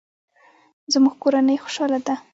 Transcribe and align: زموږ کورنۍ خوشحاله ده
زموږ 0.93 1.15
کورنۍ 1.23 1.57
خوشحاله 1.63 1.99
ده 2.05 2.15